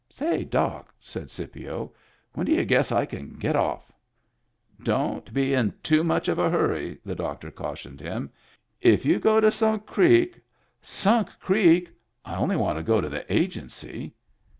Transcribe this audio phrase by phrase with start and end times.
[0.09, 1.91] "Say, doc," said Scipio,"
[2.33, 3.91] when d' y'u guess I can get off?"
[4.83, 8.31] "Don't be in too much of a hurry," the doctor cautioned him."
[8.91, 10.39] If you go to Sunk Creek
[11.03, 11.91] —""Sunk Creek!
[12.25, 14.15] I only want• to go to the Agency."